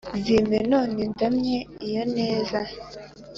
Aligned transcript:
zimpe 0.23 0.57
none 0.71 1.01
ndamye 1.11 1.57
iyo 1.87 2.03
neza, 2.15 2.59